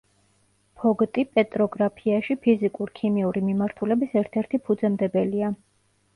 [0.83, 5.55] ფოგტი პეტროგრაფიაში ფიზიკურ-ქიმიური მიმართულების ერთ-ერთი ფუძემდებელია.